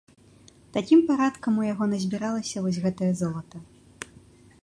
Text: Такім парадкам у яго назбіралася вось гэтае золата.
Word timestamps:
Такім 0.77 1.03
парадкам 1.09 1.59
у 1.63 1.67
яго 1.73 1.85
назбіралася 1.93 2.57
вось 2.67 2.79
гэтае 2.85 3.11
золата. 3.21 3.57